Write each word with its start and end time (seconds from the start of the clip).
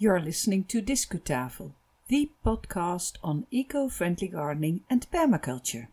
You're 0.00 0.20
listening 0.20 0.62
to 0.66 0.80
Discutafel, 0.80 1.72
the 2.06 2.30
podcast 2.46 3.16
on 3.24 3.48
eco 3.50 3.88
friendly 3.88 4.28
gardening 4.28 4.82
and 4.88 5.04
permaculture. 5.10 5.88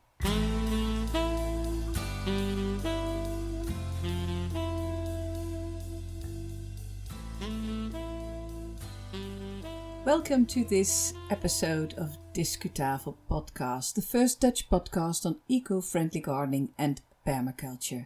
Welcome 10.05 10.45
to 10.45 10.63
this 10.63 11.15
episode 11.31 11.95
of 11.95 12.19
Discutafel 12.31 13.15
podcast, 13.27 13.95
the 13.95 14.03
first 14.03 14.39
Dutch 14.39 14.69
podcast 14.69 15.25
on 15.25 15.37
eco 15.47 15.81
friendly 15.81 16.21
gardening 16.21 16.69
and 16.77 17.01
permaculture. 17.25 18.05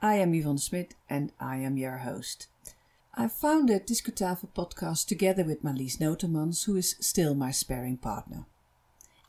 I 0.00 0.14
am 0.18 0.34
Yvonne 0.34 0.58
Smit 0.58 0.94
and 1.10 1.32
I 1.40 1.56
am 1.56 1.76
your 1.76 1.96
host. 1.96 2.46
I 3.14 3.28
founded 3.28 3.86
Discutafel 3.86 4.48
podcast 4.54 5.06
together 5.06 5.44
with 5.44 5.62
Marlies 5.62 5.98
Notemans, 5.98 6.64
who 6.64 6.76
is 6.76 6.96
still 6.98 7.34
my 7.34 7.50
sparring 7.50 7.98
partner. 7.98 8.46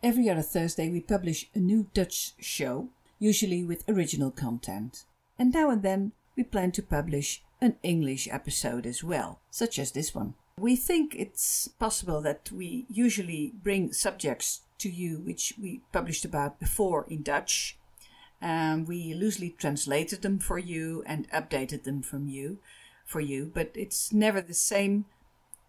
Every 0.02 0.30
other 0.30 0.42
Thursday 0.42 0.90
we 0.90 1.02
publish 1.02 1.50
a 1.54 1.60
new 1.60 1.88
Dutch 1.94 2.32
show, 2.40 2.88
usually 3.20 3.62
with 3.62 3.84
original 3.90 4.32
content. 4.32 5.04
And 5.38 5.52
now 5.52 5.70
and 5.70 5.84
then 5.84 6.14
we 6.38 6.44
plan 6.44 6.72
to 6.74 6.82
publish 6.82 7.44
an 7.60 7.76
English 7.84 8.30
episode 8.32 8.86
as 8.86 9.04
well, 9.04 9.42
such 9.52 9.78
as 9.78 9.92
this 9.92 10.16
one. 10.16 10.36
We 10.58 10.78
think 10.78 11.14
it's 11.18 11.68
possible 11.68 12.22
that 12.22 12.54
we 12.54 12.86
usually 12.90 13.52
bring 13.64 13.92
subjects 13.92 14.62
to 14.78 14.90
you 14.90 15.18
which 15.18 15.56
we 15.62 15.82
published 15.92 16.24
about 16.24 16.58
before 16.58 17.06
in 17.10 17.22
Dutch. 17.22 17.78
Um, 18.42 18.86
we 18.86 19.14
loosely 19.14 19.50
translated 19.50 20.22
them 20.22 20.40
for 20.40 20.58
you 20.58 21.04
and 21.06 21.30
updated 21.32 21.84
them 21.84 22.02
from 22.02 22.30
you 22.30 22.60
for 23.06 23.22
you, 23.22 23.52
but 23.54 23.72
it's 23.76 24.12
never 24.12 24.42
the 24.42 24.54
same 24.54 25.06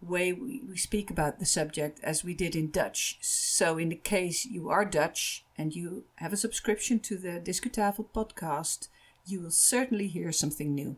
way 0.00 0.32
we, 0.32 0.62
speak 0.76 1.10
about 1.10 1.38
the 1.38 1.46
subject 1.46 1.98
as 2.02 2.22
we 2.22 2.34
did 2.34 2.54
in 2.54 2.70
Dutch. 2.70 3.16
So, 3.20 3.78
in 3.78 3.88
the 3.88 3.96
case 3.96 4.44
you 4.44 4.68
are 4.68 4.84
Dutch 4.84 5.44
and 5.56 5.74
you 5.74 6.04
have 6.16 6.32
a 6.32 6.36
subscription 6.36 7.00
to 7.00 7.16
the 7.16 7.40
Discutafel 7.40 8.06
podcast, 8.14 8.88
you 9.26 9.40
will 9.40 9.50
certainly 9.50 10.08
hear 10.08 10.32
something 10.32 10.74
new. 10.74 10.96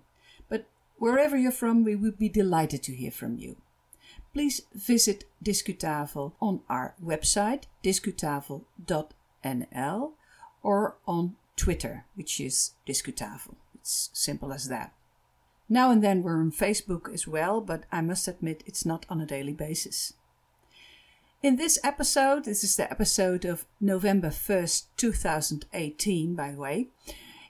But 0.48 0.66
wherever 0.98 1.36
you're 1.36 1.52
from, 1.52 1.84
we 1.84 1.94
would 1.94 2.18
be 2.18 2.28
delighted 2.28 2.82
to 2.84 2.94
hear 2.94 3.12
from 3.12 3.38
you 3.38 3.56
please 4.36 4.60
visit 4.74 5.24
Discutafel 5.42 6.32
on 6.42 6.60
our 6.68 6.94
website, 7.02 7.62
discutafel.nl, 7.82 10.12
or 10.62 10.96
on 11.06 11.36
Twitter, 11.56 12.04
which 12.16 12.38
is 12.38 12.72
Discutafel. 12.86 13.54
It's 13.76 14.10
simple 14.12 14.52
as 14.52 14.68
that. 14.68 14.92
Now 15.68 15.90
and 15.90 16.02
then 16.02 16.22
we're 16.22 16.40
on 16.40 16.52
Facebook 16.52 17.12
as 17.12 17.26
well, 17.26 17.60
but 17.60 17.84
I 17.90 18.00
must 18.00 18.28
admit 18.28 18.62
it's 18.66 18.86
not 18.86 19.04
on 19.08 19.20
a 19.20 19.26
daily 19.26 19.52
basis. 19.52 20.12
In 21.42 21.56
this 21.56 21.78
episode, 21.84 22.44
this 22.44 22.64
is 22.64 22.76
the 22.76 22.90
episode 22.90 23.44
of 23.44 23.66
November 23.80 24.28
1st, 24.28 24.86
2018, 24.96 26.34
by 26.34 26.52
the 26.52 26.58
way. 26.58 26.88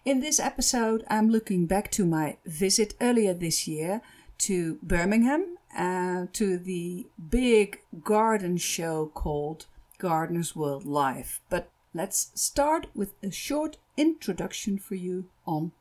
In 0.04 0.20
this 0.20 0.40
episode, 0.40 1.04
I'm 1.08 1.28
looking 1.30 1.66
back 1.66 1.90
to 1.92 2.06
my 2.06 2.36
visit 2.46 2.94
earlier 3.00 3.34
this 3.34 3.68
year 3.68 4.00
to 4.38 4.78
Birmingham 4.82 5.56
uh, 5.76 6.26
to 6.32 6.58
the 6.58 7.06
big 7.30 7.80
garden 8.02 8.56
show 8.56 9.10
called 9.14 9.66
Gardeners 9.98 10.54
World 10.56 10.84
Live. 10.84 11.40
But 11.48 11.70
let's 11.94 12.30
start 12.34 12.86
with 12.94 13.14
a 13.22 13.30
short 13.30 13.76
introduction 13.96 14.78
for 14.78 14.94
you 14.94 15.26
on 15.46 15.72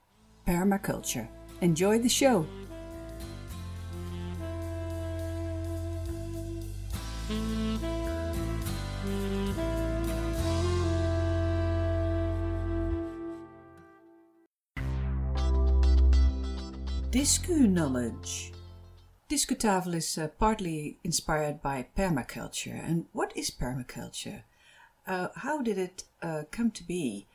permaculture. 0.48 1.28
Enjoy 1.62 2.00
the 2.00 2.10
show! 2.10 2.46
Discu 17.16 17.70
knowledge. 17.70 18.52
Discutafel 19.30 19.96
is 19.96 20.18
uh, 20.18 20.28
partly 20.38 21.00
inspired 21.04 21.62
by 21.62 21.88
permaculture. 21.98 22.78
And 22.88 23.06
what 23.14 23.32
is 23.38 23.50
permaculture? 23.50 24.44
Uh, 25.08 25.30
how 25.36 25.62
did 25.62 25.78
it 25.78 26.04
uh, 26.22 26.44
come 26.52 26.72
to 26.72 26.84
be? 26.84 27.26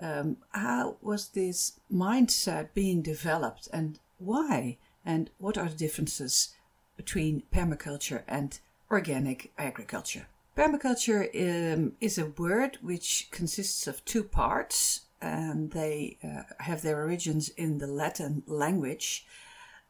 Um, 0.00 0.38
how 0.50 0.96
was 1.00 1.28
this 1.28 1.80
mindset 1.92 2.68
being 2.74 3.02
developed 3.02 3.68
and 3.72 3.98
why? 4.18 4.78
And 5.04 5.30
what 5.38 5.56
are 5.56 5.68
the 5.68 5.76
differences 5.76 6.54
between 6.96 7.42
permaculture 7.52 8.22
and 8.28 8.58
organic 8.90 9.52
agriculture? 9.56 10.26
Permaculture 10.56 11.28
um, 11.34 11.92
is 12.00 12.18
a 12.18 12.26
word 12.26 12.78
which 12.82 13.28
consists 13.30 13.86
of 13.86 14.04
two 14.04 14.24
parts 14.24 15.02
and 15.20 15.70
they 15.70 16.18
uh, 16.24 16.42
have 16.62 16.82
their 16.82 17.02
origins 17.02 17.48
in 17.50 17.78
the 17.78 17.86
Latin 17.86 18.42
language. 18.46 19.26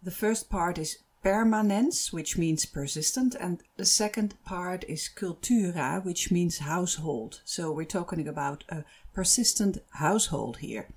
The 0.03 0.11
first 0.11 0.50
part 0.50 0.78
is 0.78 0.99
permanens, 1.22 2.12
which 2.12 2.38
means 2.38 2.65
persistent, 2.65 3.34
and 3.34 3.62
the 3.77 3.84
second 3.84 4.34
part 4.44 4.84
is 4.88 5.11
cultura, 5.15 6.03
which 6.05 6.31
means 6.31 6.59
household. 6.59 7.43
So 7.44 7.71
we're 7.71 7.84
talking 7.84 8.27
about 8.27 8.65
a 8.69 8.84
persistent 9.12 9.78
household 9.94 10.59
here. 10.59 10.88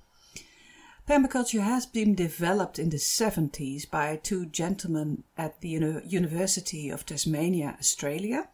Permaculture 1.08 1.60
has 1.60 1.84
been 1.84 2.14
developed 2.14 2.78
in 2.78 2.88
the 2.88 2.96
70s 2.96 3.90
by 3.90 4.16
two 4.16 4.46
gentlemen 4.46 5.24
at 5.36 5.60
the 5.60 5.68
Uni- 5.68 6.06
University 6.06 6.88
of 6.88 7.04
Tasmania, 7.04 7.76
Australia, 7.78 8.48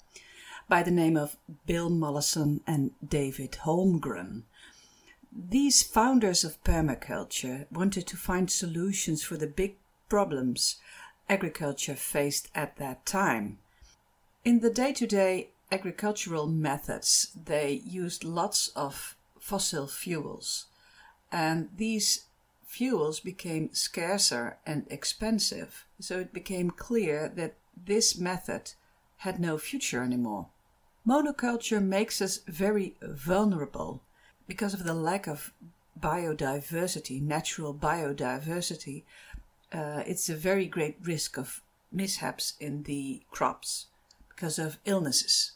by 0.68 0.82
the 0.82 0.90
name 0.90 1.16
of 1.16 1.36
Bill 1.66 1.88
Mollison 1.88 2.60
and 2.66 2.90
David 3.06 3.52
Holmgren. 3.64 4.42
These 5.32 5.84
founders 5.84 6.42
of 6.42 6.62
permaculture 6.64 7.66
wanted 7.70 8.08
to 8.08 8.16
find 8.16 8.50
solutions 8.50 9.22
for 9.22 9.36
the 9.36 9.46
big 9.46 9.76
problems 10.08 10.76
agriculture 11.28 11.94
faced 11.94 12.48
at 12.54 12.76
that 12.78 13.06
time. 13.06 13.58
In 14.44 14.58
the 14.58 14.70
day 14.70 14.92
to 14.94 15.06
day 15.06 15.50
agricultural 15.70 16.48
methods, 16.48 17.30
they 17.44 17.80
used 17.84 18.24
lots 18.24 18.68
of 18.74 19.14
fossil 19.50 19.88
fuels, 19.88 20.66
and 21.32 21.68
these 21.76 22.26
fuels 22.66 23.18
became 23.18 23.74
scarcer 23.74 24.58
and 24.64 24.86
expensive, 24.88 25.86
so 25.98 26.20
it 26.20 26.32
became 26.32 26.70
clear 26.70 27.28
that 27.34 27.54
this 27.76 28.16
method 28.16 28.74
had 29.18 29.40
no 29.40 29.58
future 29.58 30.04
anymore. 30.04 30.46
Monoculture 31.04 31.82
makes 31.82 32.22
us 32.22 32.38
very 32.46 32.94
vulnerable 33.02 34.02
because 34.46 34.72
of 34.72 34.84
the 34.84 34.94
lack 34.94 35.26
of 35.26 35.52
biodiversity, 35.98 37.20
natural 37.20 37.74
biodiversity, 37.74 39.02
uh, 39.72 40.02
it's 40.06 40.28
a 40.28 40.36
very 40.36 40.66
great 40.66 40.96
risk 41.02 41.36
of 41.36 41.60
mishaps 41.90 42.54
in 42.60 42.84
the 42.84 43.22
crops 43.30 43.86
because 44.28 44.60
of 44.60 44.78
illnesses. 44.84 45.52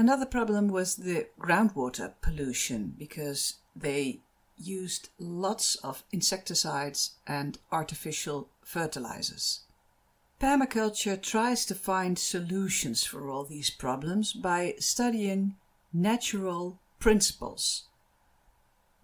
Another 0.00 0.24
problem 0.24 0.68
was 0.68 0.96
the 0.96 1.26
groundwater 1.38 2.14
pollution 2.22 2.94
because 2.96 3.56
they 3.76 4.20
used 4.56 5.10
lots 5.18 5.74
of 5.84 6.04
insecticides 6.10 7.16
and 7.26 7.58
artificial 7.70 8.48
fertilizers. 8.64 9.60
Permaculture 10.40 11.20
tries 11.20 11.66
to 11.66 11.74
find 11.74 12.18
solutions 12.18 13.04
for 13.04 13.28
all 13.28 13.44
these 13.44 13.68
problems 13.68 14.32
by 14.32 14.74
studying 14.78 15.56
natural 15.92 16.78
principles. 16.98 17.84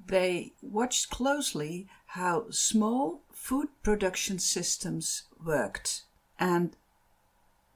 They 0.02 0.54
watched 0.62 1.10
closely 1.10 1.88
how 2.06 2.48
small 2.48 3.20
food 3.34 3.68
production 3.82 4.38
systems 4.38 5.24
worked. 5.44 6.04
And 6.38 6.74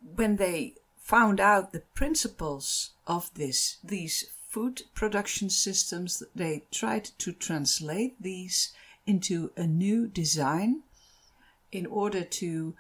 when 0.01 0.37
they 0.37 0.77
found 1.11 1.41
out 1.41 1.73
the 1.73 1.83
principles 1.93 2.91
of 3.05 3.35
this, 3.35 3.79
these 3.83 4.27
food 4.47 4.83
production 4.95 5.51
systems, 5.51 6.23
they 6.37 6.63
tried 6.71 7.05
to 7.19 7.33
translate 7.33 8.15
these 8.23 8.73
into 9.09 9.51
a 9.57 9.67
new 9.67 10.07
design 10.07 10.83
in 11.73 11.85
order 11.85 12.23
to 12.23 12.77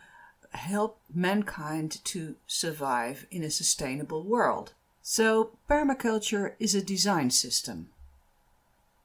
help 0.52 1.00
mankind 1.12 1.98
to 2.04 2.36
survive 2.46 3.26
in 3.32 3.42
a 3.42 3.50
sustainable 3.50 4.22
world. 4.22 4.74
So, 5.02 5.50
permaculture 5.68 6.54
is 6.60 6.72
a 6.72 6.84
design 6.84 7.30
system. 7.30 7.88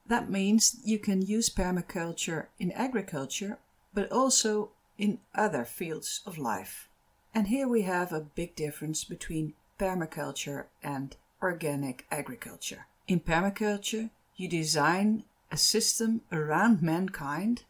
That 0.06 0.30
means 0.30 0.76
you 0.84 1.00
can 1.00 1.20
use 1.20 1.50
permaculture 1.50 2.46
in 2.60 2.70
agriculture 2.70 3.58
but 3.92 4.12
also 4.12 4.70
in 4.98 5.18
other 5.34 5.64
fields 5.64 6.20
of 6.24 6.38
life. 6.38 6.88
And 7.36 7.48
here 7.48 7.68
we 7.68 7.82
have 7.82 8.14
a 8.14 8.20
big 8.22 8.56
difference 8.56 9.04
between 9.04 9.52
permaculture 9.78 10.68
and 10.82 11.14
organic 11.42 12.06
agriculture. 12.10 12.86
In 13.08 13.20
permaculture, 13.20 14.08
you 14.36 14.48
design 14.48 15.22
a 15.52 15.58
system 15.58 16.22
around 16.32 16.80
mankind 16.80 17.64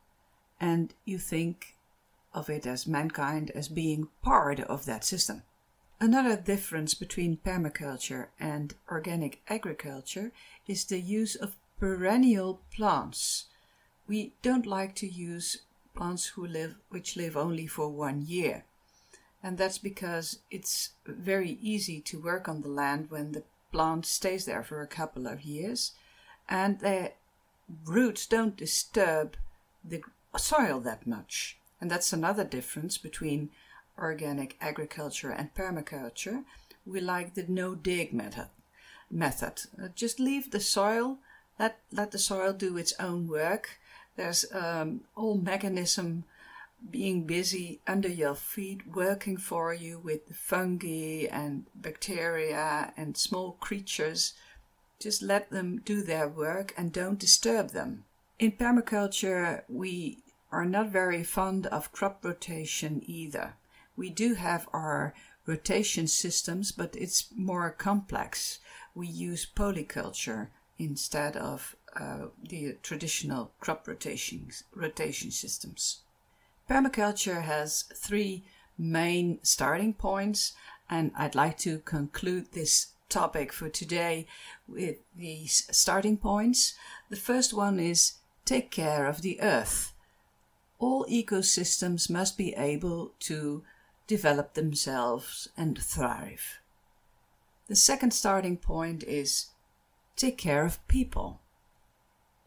and 0.60 0.94
you 1.04 1.18
think 1.18 1.74
of 2.32 2.48
it 2.48 2.64
as 2.64 2.86
mankind 2.86 3.50
as 3.56 3.66
being 3.66 4.06
part 4.22 4.60
of 4.60 4.84
that 4.84 5.04
system. 5.04 5.42
Another 5.98 6.36
difference 6.36 6.94
between 6.94 7.38
permaculture 7.38 8.28
and 8.38 8.72
organic 8.88 9.40
agriculture 9.48 10.30
is 10.68 10.84
the 10.84 11.00
use 11.00 11.34
of 11.34 11.56
perennial 11.80 12.60
plants. 12.72 13.46
We 14.06 14.32
don't 14.42 14.64
like 14.64 14.94
to 14.94 15.08
use 15.08 15.62
plants 15.96 16.26
who 16.26 16.46
live, 16.46 16.76
which 16.88 17.16
live 17.16 17.36
only 17.36 17.66
for 17.66 17.88
one 17.88 18.24
year. 18.24 18.62
And 19.42 19.58
that's 19.58 19.78
because 19.78 20.40
it's 20.50 20.90
very 21.06 21.58
easy 21.62 22.00
to 22.00 22.20
work 22.20 22.48
on 22.48 22.62
the 22.62 22.68
land 22.68 23.10
when 23.10 23.32
the 23.32 23.44
plant 23.72 24.06
stays 24.06 24.44
there 24.44 24.62
for 24.62 24.80
a 24.80 24.86
couple 24.86 25.26
of 25.26 25.42
years 25.42 25.92
and 26.48 26.80
their 26.80 27.12
roots 27.84 28.26
don't 28.26 28.56
disturb 28.56 29.36
the 29.84 30.02
soil 30.36 30.80
that 30.80 31.06
much. 31.06 31.58
And 31.80 31.90
that's 31.90 32.12
another 32.12 32.44
difference 32.44 32.98
between 32.98 33.50
organic 33.98 34.56
agriculture 34.60 35.30
and 35.30 35.54
permaculture. 35.54 36.44
We 36.86 37.00
like 37.00 37.34
the 37.34 37.44
no 37.48 37.74
dig 37.74 38.12
method. 38.12 38.48
Method. 39.10 39.62
Uh, 39.80 39.88
just 39.94 40.18
leave 40.18 40.50
the 40.50 40.60
soil, 40.60 41.18
let 41.58 41.78
let 41.92 42.10
the 42.10 42.18
soil 42.18 42.52
do 42.52 42.76
its 42.76 42.94
own 42.98 43.28
work. 43.28 43.78
There's 44.16 44.44
um, 44.52 45.02
all 45.14 45.36
mechanism 45.36 46.24
being 46.90 47.24
busy 47.24 47.80
under 47.86 48.08
your 48.08 48.34
feet, 48.34 48.86
working 48.86 49.36
for 49.36 49.72
you 49.72 49.98
with 49.98 50.36
fungi 50.36 51.26
and 51.30 51.66
bacteria 51.74 52.92
and 52.96 53.16
small 53.16 53.52
creatures. 53.52 54.34
Just 54.98 55.22
let 55.22 55.50
them 55.50 55.82
do 55.84 56.02
their 56.02 56.28
work 56.28 56.74
and 56.76 56.92
don't 56.92 57.18
disturb 57.18 57.70
them. 57.70 58.04
In 58.38 58.52
permaculture, 58.52 59.62
we 59.68 60.18
are 60.52 60.64
not 60.64 60.88
very 60.88 61.22
fond 61.22 61.66
of 61.66 61.92
crop 61.92 62.24
rotation 62.24 63.02
either. 63.06 63.54
We 63.96 64.10
do 64.10 64.34
have 64.34 64.68
our 64.72 65.14
rotation 65.46 66.06
systems, 66.06 66.72
but 66.72 66.94
it's 66.96 67.28
more 67.34 67.70
complex. 67.70 68.58
We 68.94 69.06
use 69.06 69.46
polyculture 69.46 70.48
instead 70.78 71.36
of 71.36 71.76
uh, 71.98 72.26
the 72.42 72.76
traditional 72.82 73.52
crop 73.60 73.88
rotation, 73.88 74.50
rotation 74.74 75.30
systems. 75.30 76.02
Permaculture 76.68 77.42
has 77.42 77.84
three 77.94 78.44
main 78.76 79.38
starting 79.42 79.94
points, 79.94 80.52
and 80.90 81.12
I'd 81.16 81.34
like 81.34 81.58
to 81.58 81.78
conclude 81.78 82.52
this 82.52 82.88
topic 83.08 83.52
for 83.52 83.68
today 83.68 84.26
with 84.66 84.96
these 85.16 85.68
starting 85.70 86.16
points. 86.16 86.74
The 87.08 87.16
first 87.16 87.54
one 87.54 87.78
is 87.78 88.14
take 88.44 88.70
care 88.70 89.06
of 89.06 89.22
the 89.22 89.40
earth. 89.40 89.92
All 90.78 91.06
ecosystems 91.06 92.10
must 92.10 92.36
be 92.36 92.52
able 92.54 93.12
to 93.20 93.62
develop 94.06 94.54
themselves 94.54 95.48
and 95.56 95.78
thrive. 95.78 96.58
The 97.68 97.76
second 97.76 98.12
starting 98.12 98.56
point 98.56 99.02
is 99.04 99.46
take 100.16 100.36
care 100.36 100.64
of 100.64 100.86
people. 100.88 101.40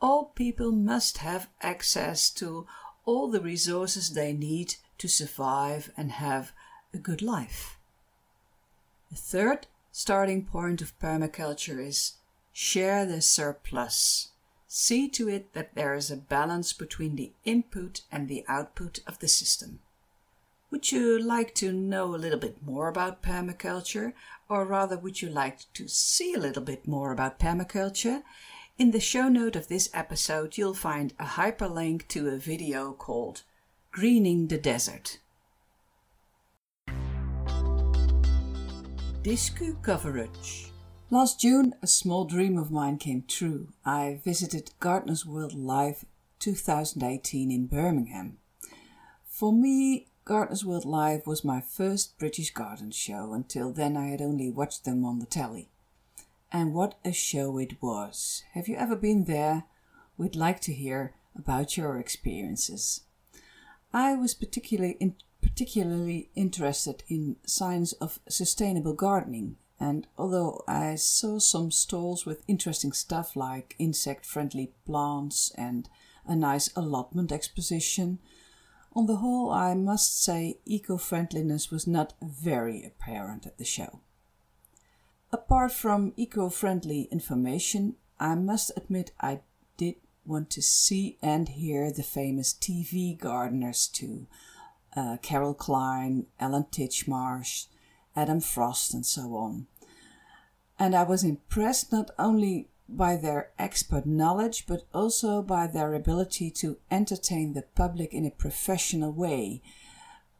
All 0.01 0.25
people 0.25 0.71
must 0.71 1.17
have 1.17 1.49
access 1.61 2.29
to 2.31 2.67
all 3.09 3.27
the 3.27 3.41
resources 3.41 4.11
they 4.11 4.31
need 4.31 4.75
to 4.99 5.07
survive 5.07 5.91
and 5.97 6.11
have 6.11 6.51
a 6.93 6.97
good 6.99 7.23
life. 7.23 7.79
The 9.09 9.15
third 9.15 9.65
starting 9.91 10.45
point 10.45 10.79
of 10.83 10.97
permaculture 10.99 11.83
is 11.83 12.17
share 12.53 13.07
the 13.07 13.19
surplus. 13.21 14.29
See 14.67 15.09
to 15.09 15.27
it 15.27 15.53
that 15.53 15.73
there 15.73 15.95
is 15.95 16.11
a 16.11 16.17
balance 16.17 16.71
between 16.71 17.15
the 17.15 17.31
input 17.45 18.01
and 18.11 18.27
the 18.27 18.45
output 18.47 18.99
of 19.07 19.17
the 19.17 19.27
system. 19.27 19.79
Would 20.69 20.91
you 20.91 21.17
like 21.17 21.55
to 21.55 21.71
know 21.71 22.13
a 22.13 22.23
little 22.23 22.37
bit 22.37 22.61
more 22.63 22.89
about 22.89 23.23
permaculture, 23.23 24.13
or 24.47 24.65
rather, 24.65 24.99
would 24.99 25.19
you 25.19 25.29
like 25.29 25.61
to 25.73 25.87
see 25.87 26.35
a 26.35 26.39
little 26.39 26.61
bit 26.61 26.87
more 26.87 27.11
about 27.11 27.39
permaculture? 27.39 28.21
In 28.79 28.91
the 28.91 29.01
show 29.01 29.27
note 29.27 29.57
of 29.57 29.67
this 29.67 29.89
episode, 29.93 30.57
you'll 30.57 30.73
find 30.73 31.13
a 31.19 31.25
hyperlink 31.25 32.07
to 32.07 32.29
a 32.29 32.37
video 32.37 32.93
called 32.93 33.41
Greening 33.91 34.47
the 34.47 34.57
Desert. 34.57 35.19
Discu 39.21 39.81
coverage. 39.81 40.71
Last 41.09 41.41
June, 41.41 41.75
a 41.81 41.87
small 41.87 42.23
dream 42.23 42.57
of 42.57 42.71
mine 42.71 42.99
came 42.99 43.25
true. 43.27 43.67
I 43.83 44.21
visited 44.23 44.71
Gardeners 44.79 45.25
World 45.25 45.55
Live 45.55 46.05
2018 46.39 47.51
in 47.51 47.67
Birmingham. 47.67 48.37
For 49.27 49.51
me, 49.51 50.07
Gardeners 50.23 50.63
World 50.63 50.85
Live 50.85 51.27
was 51.27 51.43
my 51.43 51.59
first 51.59 52.17
British 52.17 52.51
garden 52.51 52.91
show. 52.91 53.33
Until 53.33 53.73
then, 53.73 53.97
I 53.97 54.07
had 54.07 54.21
only 54.21 54.49
watched 54.49 54.85
them 54.85 55.03
on 55.03 55.19
the 55.19 55.25
telly. 55.25 55.67
And 56.51 56.73
what 56.73 56.95
a 57.05 57.11
show 57.11 57.59
it 57.59 57.81
was! 57.81 58.43
Have 58.53 58.67
you 58.67 58.75
ever 58.75 58.95
been 58.95 59.25
there? 59.25 59.65
We'd 60.17 60.35
like 60.35 60.59
to 60.61 60.73
hear 60.73 61.13
about 61.35 61.77
your 61.77 61.97
experiences. 61.97 63.01
I 63.93 64.15
was 64.15 64.33
particularly 64.33 64.97
in, 64.99 65.15
particularly 65.41 66.31
interested 66.35 67.03
in 67.07 67.35
signs 67.45 67.93
of 67.93 68.19
sustainable 68.27 68.93
gardening, 68.93 69.57
and 69.79 70.07
although 70.17 70.63
I 70.67 70.95
saw 70.95 71.37
some 71.37 71.69
stalls 71.69 72.25
with 72.25 72.43
interesting 72.47 72.93
stuff 72.93 73.35
like 73.35 73.75
insect 73.77 74.25
friendly 74.25 74.73
plants 74.85 75.51
and 75.55 75.87
a 76.25 76.35
nice 76.35 76.71
allotment 76.75 77.31
exposition, 77.31 78.19
on 78.93 79.05
the 79.05 79.17
whole, 79.17 79.51
I 79.51 79.75
must 79.75 80.23
say 80.23 80.57
eco 80.65 80.97
friendliness 80.97 81.69
was 81.69 81.85
not 81.85 82.13
very 82.21 82.83
apparent 82.83 83.45
at 83.45 83.59
the 83.59 83.65
show. 83.65 84.01
Apart 85.31 85.71
from 85.71 86.13
eco 86.15 86.49
friendly 86.49 87.03
information, 87.11 87.95
I 88.19 88.35
must 88.35 88.71
admit 88.75 89.11
I 89.21 89.41
did 89.77 89.95
want 90.25 90.49
to 90.51 90.61
see 90.61 91.17
and 91.21 91.47
hear 91.47 91.91
the 91.91 92.03
famous 92.03 92.53
TV 92.53 93.17
gardeners 93.17 93.87
too 93.87 94.27
uh, 94.95 95.17
Carol 95.21 95.53
Klein, 95.53 96.25
Alan 96.39 96.65
Titchmarsh, 96.71 97.67
Adam 98.15 98.39
Frost, 98.39 98.93
and 98.93 99.05
so 99.05 99.35
on. 99.35 99.67
And 100.79 100.95
I 100.95 101.03
was 101.03 101.23
impressed 101.23 101.91
not 101.91 102.09
only 102.17 102.69
by 102.87 103.15
their 103.15 103.51
expert 103.59 104.07
knowledge, 104.07 104.65
but 104.65 104.87
also 104.93 105.43
by 105.43 105.67
their 105.67 105.93
ability 105.93 106.49
to 106.51 106.77
entertain 106.89 107.53
the 107.53 107.65
public 107.75 108.13
in 108.13 108.25
a 108.25 108.31
professional 108.31 109.11
way 109.11 109.61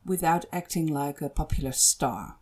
without 0.04 0.46
acting 0.52 0.88
like 0.88 1.22
a 1.22 1.30
popular 1.30 1.72
star. 1.74 2.39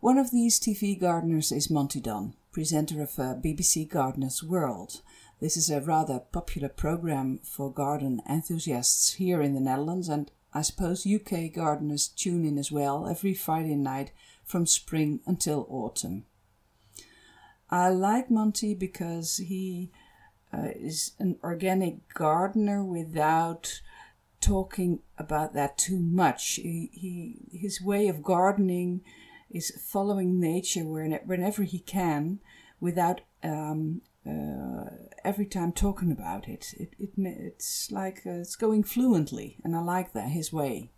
One 0.00 0.16
of 0.16 0.30
these 0.30 0.60
TV 0.60 0.96
gardeners 0.96 1.50
is 1.50 1.70
Monty 1.70 1.98
Don, 1.98 2.34
presenter 2.52 3.02
of 3.02 3.18
uh, 3.18 3.34
BBC 3.34 3.88
Gardener's 3.88 4.44
World. 4.44 5.00
This 5.40 5.56
is 5.56 5.70
a 5.70 5.80
rather 5.80 6.20
popular 6.20 6.68
program 6.68 7.40
for 7.42 7.72
garden 7.72 8.22
enthusiasts 8.30 9.14
here 9.14 9.42
in 9.42 9.54
the 9.54 9.60
Netherlands, 9.60 10.08
and 10.08 10.30
I 10.54 10.62
suppose 10.62 11.04
UK 11.04 11.52
gardeners 11.52 12.06
tune 12.06 12.44
in 12.44 12.58
as 12.58 12.70
well 12.70 13.08
every 13.08 13.34
Friday 13.34 13.74
night 13.74 14.12
from 14.44 14.66
spring 14.66 15.18
until 15.26 15.66
autumn. 15.68 16.26
I 17.68 17.88
like 17.88 18.30
Monty 18.30 18.74
because 18.74 19.38
he 19.38 19.90
uh, 20.54 20.68
is 20.76 21.10
an 21.18 21.40
organic 21.42 22.14
gardener 22.14 22.84
without 22.84 23.82
talking 24.40 25.00
about 25.18 25.54
that 25.54 25.76
too 25.76 25.98
much. 25.98 26.54
He, 26.54 26.88
he 26.92 27.58
his 27.58 27.82
way 27.82 28.06
of 28.06 28.22
gardening 28.22 29.00
is 29.50 29.72
following 29.90 30.40
nature 30.40 30.84
whenever 30.84 31.62
he 31.62 31.78
can, 31.78 32.40
without 32.80 33.22
um, 33.42 34.02
uh, 34.26 34.84
every 35.24 35.46
time 35.46 35.72
talking 35.72 36.12
about 36.12 36.48
it. 36.48 36.74
It, 36.78 36.94
it 36.98 37.10
it's 37.16 37.90
like 37.90 38.22
uh, 38.26 38.40
it's 38.40 38.56
going 38.56 38.84
fluently, 38.84 39.58
and 39.64 39.74
I 39.74 39.80
like 39.80 40.12
that 40.12 40.30
his 40.30 40.52
way. 40.52 40.90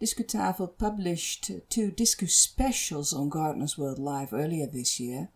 Discutafel 0.00 0.78
published 0.78 1.50
two 1.68 1.90
Discu 1.90 2.28
specials 2.30 3.12
on 3.12 3.28
Gardeners 3.28 3.76
World 3.76 3.98
Live 3.98 4.32
earlier 4.32 4.66
this 4.66 4.98
year 4.98 5.28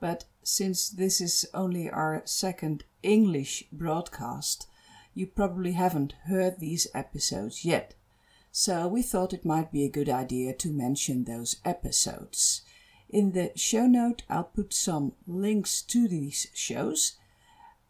but 0.00 0.24
since 0.42 0.88
this 0.88 1.20
is 1.20 1.46
only 1.52 1.90
our 1.90 2.22
second 2.24 2.84
English 3.02 3.64
broadcast, 3.72 4.68
you 5.14 5.26
probably 5.26 5.72
haven't 5.72 6.14
heard 6.26 6.58
these 6.58 6.86
episodes 6.94 7.64
yet. 7.64 7.94
So 8.50 8.88
we 8.88 9.02
thought 9.02 9.32
it 9.32 9.44
might 9.44 9.72
be 9.72 9.84
a 9.84 9.90
good 9.90 10.08
idea 10.08 10.52
to 10.54 10.68
mention 10.68 11.24
those 11.24 11.56
episodes. 11.64 12.62
In 13.08 13.32
the 13.32 13.52
show 13.56 13.86
note, 13.86 14.22
I'll 14.28 14.44
put 14.44 14.74
some 14.74 15.12
links 15.26 15.80
to 15.82 16.08
these 16.08 16.48
shows. 16.52 17.12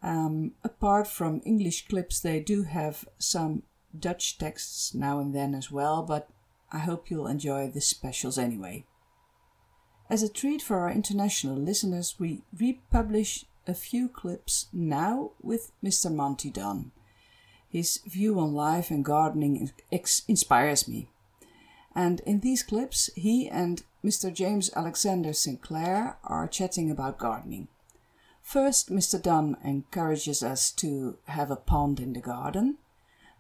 Um, 0.02 0.52
apart 0.62 1.08
from 1.08 1.42
English 1.44 1.88
clips, 1.88 2.20
they 2.20 2.40
do 2.40 2.62
have 2.64 3.08
some 3.18 3.64
Dutch 3.98 4.38
texts 4.38 4.94
now 4.94 5.18
and 5.18 5.34
then 5.34 5.54
as 5.54 5.70
well, 5.70 6.02
but 6.02 6.28
I 6.70 6.78
hope 6.78 7.10
you'll 7.10 7.26
enjoy 7.26 7.68
the 7.68 7.80
specials 7.80 8.38
anyway. 8.38 8.84
As 10.10 10.22
a 10.22 10.28
treat 10.28 10.62
for 10.62 10.78
our 10.78 10.90
international 10.90 11.56
listeners, 11.56 12.14
we 12.18 12.42
republish 12.56 13.44
a 13.66 13.74
few 13.74 14.08
clips 14.08 14.66
now 14.72 15.32
with 15.42 15.72
Mr. 15.84 16.14
Monty 16.14 16.50
Don. 16.50 16.92
His 17.78 17.98
view 17.98 18.40
on 18.40 18.54
life 18.54 18.90
and 18.90 19.04
gardening 19.04 19.70
inspires 20.26 20.88
me. 20.88 21.08
And 21.94 22.18
in 22.26 22.40
these 22.40 22.64
clips, 22.64 23.08
he 23.14 23.48
and 23.48 23.84
Mr. 24.04 24.34
James 24.34 24.68
Alexander 24.74 25.32
Sinclair 25.32 26.18
are 26.24 26.48
chatting 26.48 26.90
about 26.90 27.18
gardening. 27.18 27.68
First, 28.42 28.90
Mr. 28.90 29.22
Don 29.22 29.56
encourages 29.62 30.42
us 30.42 30.72
to 30.72 31.18
have 31.26 31.52
a 31.52 31.62
pond 31.70 32.00
in 32.00 32.14
the 32.14 32.20
garden. 32.20 32.78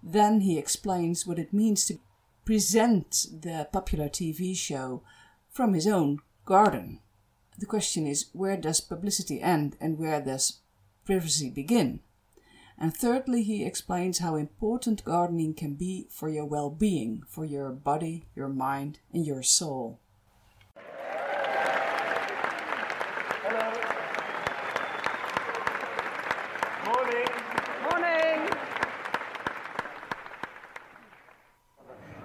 Then 0.04 0.42
he 0.42 0.56
explains 0.56 1.26
what 1.26 1.40
it 1.40 1.52
means 1.52 1.84
to 1.86 1.98
present 2.44 3.26
the 3.42 3.68
popular 3.72 4.08
TV 4.08 4.56
show 4.56 5.02
from 5.50 5.74
his 5.74 5.88
own 5.88 6.20
garden. 6.44 7.00
The 7.58 7.66
question 7.66 8.06
is 8.06 8.26
where 8.32 8.56
does 8.56 8.80
publicity 8.80 9.42
end 9.42 9.76
and 9.80 9.98
where 9.98 10.20
does 10.20 10.60
privacy 11.04 11.50
begin? 11.50 12.02
And 12.80 12.94
thirdly, 12.96 13.42
he 13.42 13.64
explains 13.64 14.18
how 14.18 14.36
important 14.36 15.04
gardening 15.04 15.54
can 15.54 15.74
be 15.74 16.06
for 16.10 16.28
your 16.28 16.44
well 16.44 16.70
being, 16.70 17.22
for 17.26 17.44
your 17.44 17.70
body, 17.70 18.26
your 18.36 18.48
mind, 18.48 19.00
and 19.12 19.26
your 19.26 19.42
soul. 19.42 19.98
Hello. 23.42 23.72
Morning. 26.86 27.26
Morning. 27.90 28.48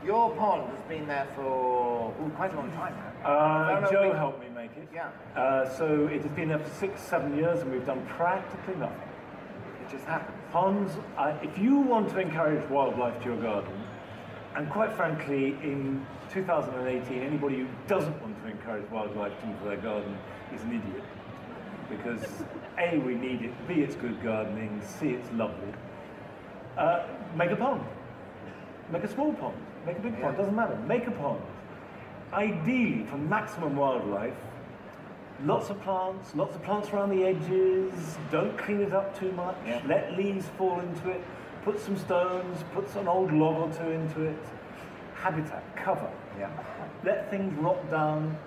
Your 0.05 0.35
pond 0.35 0.69
has 0.69 0.81
been 0.87 1.07
there 1.07 1.27
for 1.35 2.13
ooh, 2.21 2.29
quite 2.35 2.53
a 2.53 2.55
long 2.57 2.71
time 2.73 2.93
now. 2.95 3.27
Uh, 3.27 3.73
No, 3.75 3.79
no, 3.81 3.91
Joe 3.91 4.11
we- 4.11 4.17
helped 4.17 4.39
me 4.39 4.49
make 4.53 4.71
it. 4.77 4.87
Yeah. 4.93 5.09
Uh, 5.35 5.67
so 5.77 6.05
it 6.07 6.21
has 6.21 6.31
been 6.33 6.49
there 6.49 6.59
for 6.59 6.69
six, 6.75 7.01
seven 7.01 7.35
years, 7.37 7.61
and 7.61 7.71
we've 7.71 7.85
done 7.85 8.05
practically 8.17 8.75
nothing. 8.75 8.99
Just 9.93 10.05
happened. 10.05 10.37
Ponds, 10.51 10.91
uh, 11.19 11.37
if 11.43 11.55
you 11.59 11.77
want 11.77 12.09
to 12.09 12.19
encourage 12.19 12.67
wildlife 12.67 13.19
to 13.19 13.25
your 13.25 13.41
garden, 13.41 13.71
and 14.55 14.67
quite 14.71 14.91
frankly, 14.93 15.49
in 15.61 16.03
2018, 16.31 17.21
anybody 17.21 17.57
who 17.57 17.67
doesn't 17.87 18.19
want 18.19 18.41
to 18.43 18.49
encourage 18.49 18.89
wildlife 18.89 19.33
into 19.43 19.63
their 19.63 19.77
garden 19.77 20.17
is 20.51 20.61
an 20.63 20.69
idiot. 20.69 21.03
Because 21.89 22.23
A, 22.79 22.97
we 22.97 23.13
need 23.13 23.43
it, 23.43 23.67
B, 23.67 23.75
it's 23.75 23.93
good 23.95 24.21
gardening, 24.23 24.81
C, 24.83 25.09
it's 25.11 25.31
lovely. 25.33 25.71
Uh, 26.75 27.03
make 27.35 27.51
a 27.51 27.55
pond. 27.55 27.83
Make 28.91 29.03
a 29.03 29.13
small 29.13 29.31
pond. 29.33 29.57
Make 29.85 29.99
a 29.99 30.01
big 30.01 30.19
pond. 30.19 30.37
Doesn't 30.37 30.55
matter. 30.55 30.75
Make 30.87 31.05
a 31.05 31.11
pond. 31.11 31.41
Ideally, 32.33 33.05
for 33.11 33.17
maximum 33.17 33.75
wildlife, 33.75 34.33
lots 35.45 35.69
of 35.69 35.81
plants, 35.81 36.35
lots 36.35 36.55
of 36.55 36.63
plants 36.63 36.89
around 36.89 37.09
the 37.09 37.23
edges. 37.25 38.17
Don't 38.31 38.57
clean 38.57 38.81
it 38.81 38.93
up 38.93 39.17
too 39.19 39.31
much. 39.33 39.55
Yeah. 39.65 39.81
Let 39.87 40.17
leaves 40.17 40.45
fall 40.57 40.79
into 40.79 41.09
it. 41.09 41.23
Put 41.63 41.79
some 41.79 41.97
stones, 41.97 42.63
put 42.73 42.89
some 42.89 43.07
old 43.07 43.31
log 43.31 43.55
or 43.55 43.77
two 43.77 43.91
into 43.91 44.23
it. 44.23 44.37
Habitat, 45.15 45.63
cover. 45.75 46.11
Yeah. 46.37 46.49
Let 47.03 47.29
things 47.29 47.57
rot 47.59 47.89
down, 47.89 48.37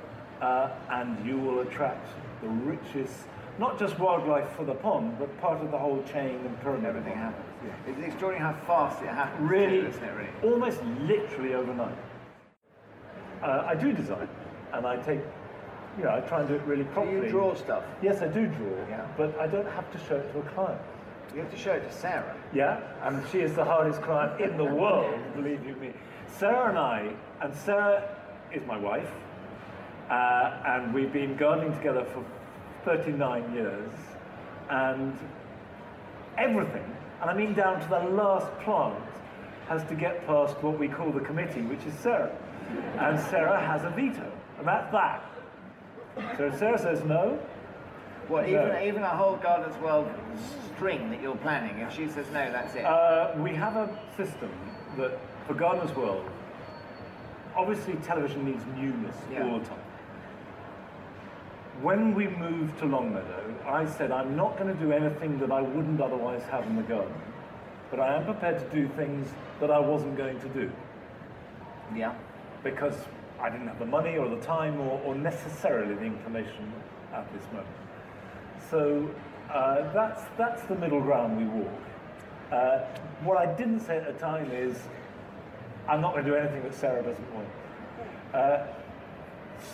uh, 0.41 0.71
and 0.91 1.27
you 1.27 1.39
will 1.39 1.61
attract 1.61 2.07
the 2.43 2.49
richest, 2.49 3.15
not 3.59 3.79
just 3.79 3.99
wildlife 3.99 4.51
for 4.51 4.65
the 4.65 4.75
pond, 4.75 5.19
but 5.19 5.35
part 5.41 5.63
of 5.63 5.71
the 5.71 5.79
whole 5.79 6.03
chain 6.03 6.41
and 6.45 6.61
pyramid. 6.61 6.85
Everything 6.85 7.15
happens. 7.15 7.47
It's 7.89 7.99
extraordinary 8.01 8.53
how 8.53 8.61
fast 8.67 9.03
it 9.03 9.09
happens. 9.09 9.49
Really, 9.49 9.81
too, 9.81 9.87
isn't 9.87 10.05
it, 10.05 10.13
really? 10.15 10.53
almost 10.53 10.83
literally 11.01 11.55
overnight. 11.55 11.97
Uh, 13.43 13.65
I 13.67 13.75
do 13.75 13.93
design, 13.93 14.29
and 14.73 14.87
I 14.87 14.97
take, 14.97 15.21
you 15.99 16.05
know, 16.05 16.11
I 16.15 16.21
try 16.21 16.41
and 16.41 16.49
do 16.49 16.55
it 16.55 16.63
really 16.63 16.85
Do 16.85 16.91
properly. 16.91 17.27
you 17.27 17.29
draw 17.31 17.55
stuff? 17.55 17.85
Yes, 18.03 18.21
I 18.23 18.29
do 18.29 18.47
draw, 18.47 18.77
Yeah. 18.89 19.07
but 19.17 19.39
I 19.41 19.47
don't 19.47 19.69
have 19.69 19.91
to 19.93 19.99
show 20.07 20.17
it 20.17 20.31
to 20.33 20.39
a 20.41 20.43
client. 20.43 20.81
You 21.35 21.41
have 21.43 21.51
to 21.51 21.57
show 21.57 21.73
it 21.73 21.81
to 21.87 21.93
Sarah. 21.93 22.35
Yeah, 22.53 22.81
and 23.03 23.23
she 23.31 23.41
is 23.41 23.55
the 23.55 23.65
hardest 23.65 24.01
client 24.03 24.41
in 24.41 24.57
the 24.57 24.65
world, 24.65 25.19
believe 25.35 25.65
you 25.67 25.75
me. 25.77 25.93
Sarah 26.29 26.69
and 26.71 26.79
I, 26.79 27.11
and 27.43 27.55
Sarah 27.55 28.03
is 28.53 28.65
my 28.67 28.79
wife, 28.79 29.11
uh, 30.11 30.59
and 30.67 30.95
we've 30.95 31.13
been 31.13 31.37
gardening 31.37 31.75
together 31.77 32.05
for 32.05 32.25
39 32.85 33.53
years, 33.55 33.91
and 34.71 35.17
everything, 36.39 36.85
and 37.21 37.31
I 37.31 37.35
mean 37.35 37.55
down 37.55 37.81
to 37.81 37.89
the 37.89 37.99
last 38.01 38.47
plant, 38.61 38.95
has 39.69 39.83
to 39.85 39.95
get 39.95 40.27
past 40.27 40.55
what 40.63 40.79
we 40.79 40.89
call 40.89 41.11
the 41.11 41.21
committee, 41.21 41.63
which 41.63 41.85
is 41.87 41.95
Sarah. 41.95 42.31
And 42.99 43.19
Sarah 43.31 43.61
has 43.61 43.85
a 43.85 43.91
veto, 43.91 44.31
and 44.59 44.67
that's 44.67 44.91
that. 44.93 45.23
So 46.37 46.51
Sarah 46.59 46.79
says 46.79 47.05
no, 47.05 47.39
What, 48.29 48.49
No. 48.49 48.67
even 48.67 48.83
even 48.89 49.03
a 49.03 49.09
whole 49.09 49.37
Gardeners 49.37 49.77
World 49.81 50.09
string 50.75 51.11
that 51.11 51.21
you're 51.23 51.37
planning, 51.37 51.79
if 51.79 51.93
she 51.95 52.09
says 52.09 52.27
no, 52.33 52.51
that's 52.51 52.75
it. 52.75 52.85
Uh, 52.85 53.33
we 53.39 53.55
have 53.55 53.77
a 53.77 53.89
system 54.17 54.51
that, 54.97 55.19
for 55.47 55.55
Gardener's 55.55 55.95
World, 55.95 56.25
obviously 57.55 57.95
television 57.97 58.45
needs 58.45 58.63
newness 58.77 59.17
Yeah. 59.33 59.45
all 59.45 59.59
the 59.59 59.65
time. 59.67 59.79
When 61.83 62.15
we 62.15 62.27
moved 62.29 62.79
to 62.79 62.87
Longmeadow, 62.87 63.55
I 63.67 63.85
said 63.85 64.11
I'm 64.11 64.35
not 64.35 64.59
going 64.59 64.75
to 64.75 64.83
do 64.83 64.93
anything 64.93 65.39
that 65.41 65.53
I 65.53 65.61
wouldn't 65.61 66.01
otherwise 66.01 66.43
have 66.45 66.65
in 66.67 66.77
the 66.77 66.83
garden, 66.83 67.15
but 67.91 68.01
I 68.01 68.17
am 68.17 68.25
prepared 68.25 68.59
to 68.59 68.75
do 68.75 68.89
things 68.97 69.29
that 69.61 69.71
I 69.71 69.79
wasn't 69.79 70.17
going 70.17 70.41
to 70.41 70.49
do 70.49 70.71
yeah. 71.95 72.15
because 72.65 72.95
I 73.41 73.51
didn't 73.51 73.69
have 73.69 73.79
the 73.79 73.87
money 73.87 74.17
or 74.17 74.29
the 74.29 74.41
time 74.41 74.81
or, 74.81 75.01
or 75.05 75.15
necessarily 75.15 75.95
the 75.95 76.05
inclination 76.05 76.73
at 77.13 77.31
this 77.33 77.45
moment. 77.53 77.69
So 78.71 79.11
uh, 79.53 79.93
that's, 79.93 80.23
that's 80.39 80.63
the 80.63 80.75
middle 80.75 81.01
ground 81.01 81.37
we 81.37 81.45
walk. 81.61 81.73
Uh, 82.51 82.79
what 83.23 83.37
I 83.37 83.47
didn't 83.55 83.81
say 83.81 83.99
at 83.99 84.07
the 84.07 84.19
time 84.19 84.51
is, 84.53 84.79
I'm 85.89 86.01
not 86.01 86.13
going 86.15 86.25
to 86.25 86.31
do 86.31 86.37
anything 86.37 86.63
that 86.63 86.75
Sarah 86.75 87.03
doesn't 87.03 87.35
want. 87.35 87.49
Uh, 88.33 88.67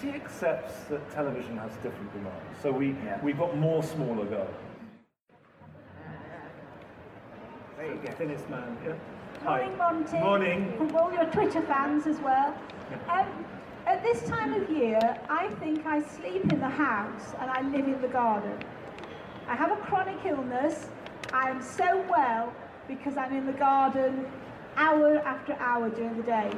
she 0.00 0.10
accepts 0.10 0.84
that 0.84 1.10
television 1.10 1.56
has 1.58 1.72
different 1.82 2.12
demands. 2.12 2.56
So 2.62 2.70
we, 2.70 2.88
Yeah. 3.04 3.20
we've 3.22 3.38
got 3.38 3.56
more 3.56 3.82
smaller 3.82 4.24
gardens. 4.24 4.56
There 7.76 7.86
you 7.86 8.00
go. 8.04 8.12
Thinnest 8.12 8.48
man. 8.48 8.76
Yeah. 8.84 8.94
Morning, 9.44 9.76
Monty. 9.76 10.18
Morning. 10.18 10.74
From 10.76 10.94
all 10.96 11.12
your 11.12 11.24
Twitter 11.26 11.62
fans 11.62 12.06
as 12.06 12.18
well. 12.20 12.54
Um, 13.08 13.44
at 13.86 14.02
this 14.02 14.22
time 14.28 14.54
of 14.54 14.70
year, 14.70 15.00
I 15.28 15.48
think 15.60 15.84
I 15.86 16.02
sleep 16.02 16.52
in 16.52 16.60
the 16.60 16.68
house 16.68 17.34
and 17.40 17.50
I 17.50 17.62
live 17.62 17.86
in 17.86 18.00
the 18.00 18.08
garden. 18.08 18.58
I 19.48 19.54
have 19.54 19.72
a 19.72 19.76
chronic 19.76 20.24
illness. 20.24 20.88
I 21.32 21.50
am 21.50 21.62
so 21.62 22.04
well 22.08 22.52
because 22.88 23.16
I'm 23.16 23.34
in 23.34 23.46
the 23.46 23.52
garden 23.52 24.26
hour 24.76 25.18
after 25.18 25.54
hour 25.54 25.90
during 25.90 26.16
the 26.16 26.22
day. 26.22 26.50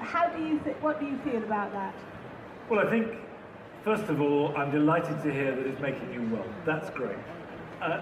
How 0.00 0.28
do 0.28 0.42
you 0.42 0.58
th- 0.60 0.76
what 0.80 1.00
do 1.00 1.06
you 1.06 1.18
feel 1.18 1.42
about 1.42 1.72
that? 1.72 1.94
Well, 2.68 2.86
I 2.86 2.90
think, 2.90 3.08
first 3.84 4.04
of 4.04 4.20
all, 4.20 4.56
I'm 4.56 4.70
delighted 4.70 5.22
to 5.22 5.32
hear 5.32 5.54
that 5.54 5.66
it's 5.66 5.80
making 5.80 6.12
you 6.12 6.22
well. 6.34 6.46
That's 6.64 6.90
great. 6.90 7.18
Uh, 7.80 8.00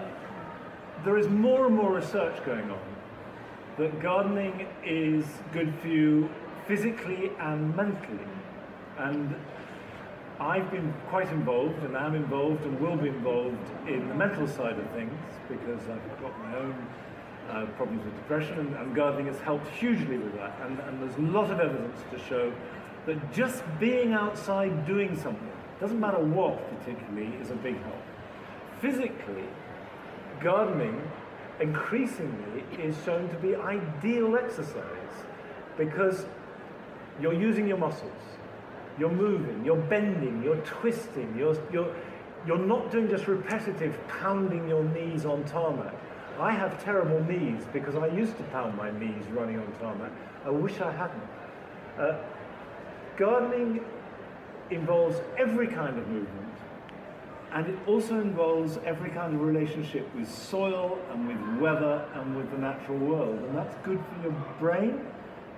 there 1.03 1.17
is 1.17 1.27
more 1.27 1.65
and 1.67 1.75
more 1.75 1.93
research 1.93 2.43
going 2.45 2.69
on 2.69 2.79
that 3.77 4.01
gardening 4.01 4.67
is 4.85 5.25
good 5.53 5.73
for 5.81 5.87
you 5.87 6.29
physically 6.71 7.29
and 7.37 7.75
mentally. 7.75 8.31
And 8.97 9.35
I've 10.39 10.71
been 10.71 10.93
quite 11.09 11.27
involved, 11.27 11.83
and 11.83 11.97
am 11.97 12.15
involved, 12.15 12.63
and 12.63 12.79
will 12.79 12.95
be 12.95 13.09
involved 13.09 13.89
in 13.89 14.07
the 14.07 14.15
mental 14.15 14.47
side 14.47 14.79
of 14.79 14.89
things 14.91 15.19
because 15.49 15.81
I've 15.89 16.21
got 16.21 16.39
my 16.39 16.55
own 16.55 16.87
uh, 17.49 17.65
problems 17.75 18.05
with 18.05 18.15
depression, 18.15 18.57
and, 18.57 18.73
and 18.75 18.95
gardening 18.95 19.25
has 19.25 19.37
helped 19.41 19.67
hugely 19.67 20.17
with 20.17 20.33
that. 20.35 20.57
And, 20.61 20.79
and 20.79 21.01
there's 21.01 21.17
a 21.17 21.31
lot 21.37 21.51
of 21.51 21.59
evidence 21.59 21.99
to 22.09 22.17
show 22.17 22.53
that 23.05 23.33
just 23.33 23.63
being 23.77 24.13
outside 24.13 24.87
doing 24.87 25.17
something, 25.17 25.51
doesn't 25.81 25.99
matter 25.99 26.23
what 26.23 26.55
particularly, 26.79 27.35
is 27.41 27.51
a 27.51 27.55
big 27.55 27.75
help. 27.83 28.01
Physically, 28.79 29.43
gardening 30.39 31.01
increasingly 31.59 32.63
is 32.81 32.95
shown 33.03 33.27
to 33.27 33.35
be 33.39 33.57
ideal 33.57 34.37
exercise 34.37 35.25
because 35.77 36.25
you're 37.19 37.33
using 37.33 37.67
your 37.67 37.77
muscles, 37.77 38.11
you're 38.97 39.11
moving, 39.11 39.63
you're 39.65 39.75
bending, 39.75 40.43
you're 40.43 40.57
twisting, 40.57 41.33
you're, 41.37 41.57
you're, 41.71 41.93
you're 42.45 42.57
not 42.57 42.91
doing 42.91 43.09
just 43.09 43.27
repetitive 43.27 43.97
pounding 44.07 44.67
your 44.67 44.83
knees 44.83 45.25
on 45.25 45.43
tarmac. 45.45 45.93
I 46.39 46.51
have 46.51 46.83
terrible 46.83 47.23
knees 47.23 47.63
because 47.73 47.95
I 47.95 48.07
used 48.07 48.37
to 48.37 48.43
pound 48.45 48.75
my 48.75 48.91
knees 48.91 49.25
running 49.31 49.59
on 49.59 49.71
tarmac. 49.79 50.11
I 50.45 50.49
wish 50.49 50.79
I 50.79 50.91
hadn't. 50.91 51.23
Uh, 51.99 52.17
gardening 53.17 53.83
involves 54.71 55.17
every 55.37 55.67
kind 55.67 55.97
of 55.99 56.07
movement 56.07 56.51
and 57.53 57.67
it 57.67 57.77
also 57.85 58.19
involves 58.21 58.79
every 58.85 59.09
kind 59.09 59.35
of 59.35 59.41
relationship 59.41 60.07
with 60.15 60.29
soil 60.29 60.97
and 61.11 61.27
with 61.27 61.61
weather 61.61 62.05
and 62.15 62.35
with 62.35 62.49
the 62.51 62.57
natural 62.57 62.97
world. 62.97 63.37
And 63.39 63.57
that's 63.57 63.75
good 63.83 63.99
for 63.99 64.23
your 64.23 64.45
brain, 64.57 65.05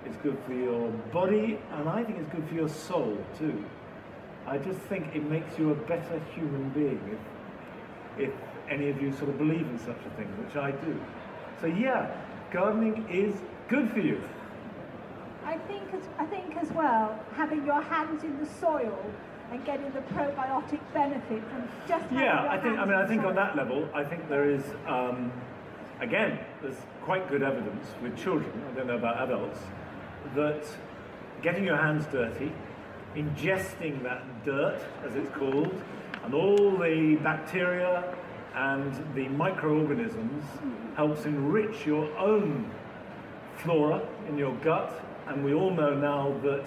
it's 0.06 0.16
good 0.18 0.38
for 0.46 0.52
your 0.52 0.90
body, 1.12 1.58
and 1.72 1.88
I 1.88 2.04
think 2.04 2.18
it's 2.18 2.30
good 2.30 2.46
for 2.48 2.54
your 2.54 2.68
soul 2.68 3.18
too. 3.38 3.64
I 4.46 4.58
just 4.58 4.78
think 4.80 5.14
it 5.14 5.28
makes 5.28 5.58
you 5.58 5.70
a 5.70 5.74
better 5.74 6.20
human 6.34 6.68
being 6.70 7.00
if, 8.18 8.28
if 8.28 8.34
any 8.68 8.90
of 8.90 9.00
you 9.00 9.12
sort 9.12 9.30
of 9.30 9.38
believe 9.38 9.66
in 9.66 9.78
such 9.78 10.00
a 10.06 10.10
thing, 10.16 10.26
which 10.44 10.56
I 10.56 10.72
do. 10.72 11.00
So 11.60 11.66
yeah, 11.66 12.14
gardening 12.52 13.06
is 13.08 13.34
good 13.68 13.90
for 13.90 14.00
you. 14.00 14.20
I 15.44 15.58
think 15.58 15.82
as, 15.94 16.02
I 16.18 16.26
think 16.26 16.56
as 16.56 16.70
well, 16.72 17.18
having 17.34 17.64
your 17.64 17.80
hands 17.80 18.24
in 18.24 18.38
the 18.38 18.46
soil 18.46 18.98
and 19.50 19.64
getting 19.64 19.90
the 19.92 20.00
probiotic 20.00 20.80
benefit 20.92 21.42
from 21.50 21.68
just 21.86 22.04
having 22.04 22.18
Yeah, 22.18 22.48
I 22.50 22.58
think. 22.58 22.78
I 22.78 22.84
mean, 22.84 22.94
I 22.94 23.06
think 23.06 23.22
the 23.22 23.28
on 23.28 23.34
that 23.36 23.56
level, 23.56 23.88
I 23.94 24.04
think 24.04 24.28
there 24.28 24.50
is. 24.50 24.62
Um, 24.86 25.32
again, 26.00 26.38
there's 26.60 26.76
quite 27.02 27.28
good 27.28 27.42
evidence 27.42 27.86
with 28.02 28.16
children. 28.16 28.50
I 28.70 28.74
don't 28.74 28.86
know 28.86 28.96
about 28.96 29.22
adults 29.28 29.60
that 30.34 30.64
getting 31.42 31.64
your 31.64 31.76
hands 31.76 32.06
dirty, 32.06 32.52
ingesting 33.14 34.02
that 34.02 34.44
dirt, 34.44 34.80
as 35.04 35.14
it's 35.14 35.30
called, 35.30 35.74
and 36.24 36.34
all 36.34 36.76
the 36.78 37.16
bacteria 37.22 38.14
and 38.54 39.14
the 39.14 39.28
microorganisms 39.28 40.44
helps 40.96 41.24
enrich 41.24 41.84
your 41.84 42.16
own 42.16 42.70
flora 43.56 44.06
in 44.28 44.38
your 44.38 44.54
gut, 44.56 45.00
and 45.26 45.44
we 45.44 45.54
all 45.54 45.70
know 45.70 45.94
now 45.94 46.36
that 46.42 46.66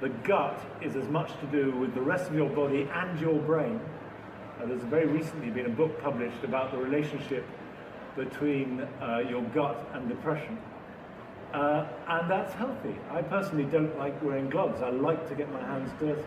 the 0.00 0.08
gut 0.24 0.58
is 0.82 0.96
as 0.96 1.08
much 1.08 1.30
to 1.40 1.46
do 1.46 1.70
with 1.72 1.94
the 1.94 2.00
rest 2.00 2.28
of 2.28 2.34
your 2.34 2.50
body 2.50 2.88
and 2.92 3.20
your 3.20 3.40
brain. 3.40 3.80
Uh, 4.60 4.66
there's 4.66 4.82
very 4.82 5.06
recently 5.06 5.50
been 5.50 5.66
a 5.66 5.70
book 5.70 6.02
published 6.02 6.42
about 6.44 6.70
the 6.72 6.78
relationship 6.78 7.44
between 8.16 8.80
uh, 9.00 9.22
your 9.28 9.42
gut 9.54 9.88
and 9.92 10.08
depression. 10.08 10.58
Uh, 11.56 11.88
and 12.08 12.30
that's 12.30 12.52
healthy. 12.52 12.94
I 13.10 13.22
personally 13.22 13.64
don't 13.64 13.96
like 13.96 14.22
wearing 14.22 14.50
gloves. 14.50 14.82
I 14.82 14.90
like 14.90 15.26
to 15.30 15.34
get 15.34 15.50
my 15.50 15.62
hands 15.62 15.90
dirty. 15.98 16.22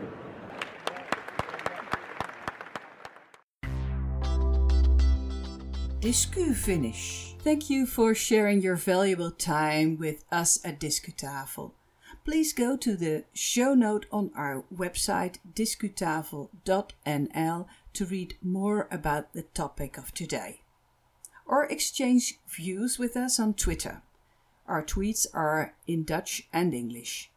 Discu 6.00 6.56
finish. 6.56 7.36
Thank 7.38 7.70
you 7.70 7.86
for 7.86 8.12
sharing 8.12 8.60
your 8.60 8.74
valuable 8.74 9.30
time 9.30 9.96
with 9.98 10.24
us 10.32 10.58
at 10.64 10.80
Discutafel. 10.80 11.74
Please 12.24 12.52
go 12.52 12.76
to 12.76 12.96
the 12.96 13.22
show 13.32 13.74
note 13.74 14.06
on 14.10 14.32
our 14.34 14.64
website 14.74 15.36
discutafel.nl 15.54 17.66
to 17.92 18.04
read 18.04 18.34
more 18.42 18.88
about 18.90 19.32
the 19.32 19.42
topic 19.42 19.96
of 19.96 20.12
today. 20.12 20.62
Or 21.46 21.66
exchange 21.66 22.40
views 22.48 22.98
with 22.98 23.16
us 23.16 23.38
on 23.38 23.54
Twitter. 23.54 24.02
Our 24.70 24.84
tweets 24.84 25.26
are 25.34 25.74
in 25.88 26.04
Dutch 26.04 26.46
and 26.52 26.72
English. 26.72 27.28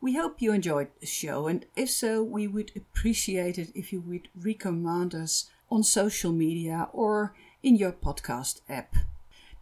We 0.00 0.14
hope 0.14 0.40
you 0.40 0.50
enjoyed 0.50 0.88
the 0.98 1.04
show, 1.04 1.46
and 1.46 1.66
if 1.76 1.90
so, 1.90 2.22
we 2.22 2.48
would 2.48 2.72
appreciate 2.74 3.58
it 3.58 3.70
if 3.74 3.92
you 3.92 4.00
would 4.00 4.30
recommend 4.34 5.14
us 5.14 5.50
on 5.70 5.82
social 5.82 6.32
media 6.32 6.88
or 6.94 7.34
in 7.62 7.76
your 7.76 7.92
podcast 7.92 8.62
app. 8.66 8.96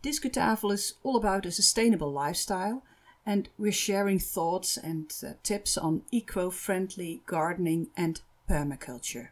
Discutafel 0.00 0.72
is 0.72 0.94
all 1.02 1.16
about 1.16 1.44
a 1.44 1.50
sustainable 1.50 2.12
lifestyle, 2.12 2.84
and 3.26 3.48
we're 3.58 3.72
sharing 3.72 4.20
thoughts 4.20 4.76
and 4.76 5.12
uh, 5.26 5.32
tips 5.42 5.76
on 5.76 6.02
eco 6.12 6.50
friendly 6.50 7.20
gardening 7.26 7.88
and 7.96 8.20
permaculture. 8.48 9.30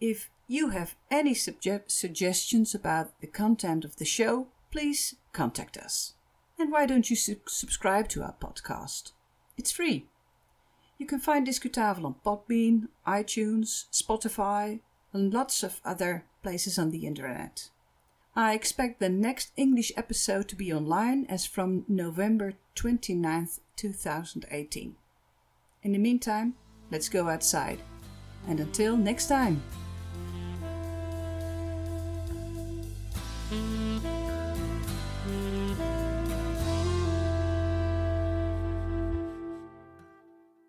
If 0.00 0.30
you 0.46 0.68
have 0.68 0.94
any 1.10 1.34
suggestions 1.34 2.76
about 2.76 3.20
the 3.20 3.26
content 3.26 3.84
of 3.84 3.96
the 3.96 4.04
show, 4.04 4.46
please 4.70 5.16
contact 5.32 5.76
us. 5.76 6.14
And 6.60 6.70
why 6.70 6.84
don't 6.84 7.08
you 7.08 7.16
su- 7.16 7.40
subscribe 7.48 8.08
to 8.10 8.22
our 8.22 8.34
podcast? 8.38 9.12
It's 9.56 9.72
free. 9.72 10.04
You 10.98 11.06
can 11.06 11.18
find 11.18 11.46
Discutafel 11.46 12.04
on 12.04 12.16
Podbean, 12.22 12.88
iTunes, 13.06 13.86
Spotify, 13.90 14.80
and 15.14 15.32
lots 15.32 15.62
of 15.62 15.80
other 15.86 16.26
places 16.42 16.78
on 16.78 16.90
the 16.90 17.06
internet. 17.06 17.70
I 18.36 18.52
expect 18.52 19.00
the 19.00 19.08
next 19.08 19.52
English 19.56 19.90
episode 19.96 20.48
to 20.48 20.54
be 20.54 20.70
online 20.70 21.24
as 21.30 21.46
from 21.46 21.86
November 21.88 22.52
29th, 22.76 23.60
2018. 23.76 24.96
In 25.82 25.92
the 25.92 25.98
meantime, 25.98 26.56
let's 26.90 27.08
go 27.08 27.30
outside. 27.30 27.80
And 28.46 28.60
until 28.60 28.98
next 28.98 29.28
time. 29.28 29.62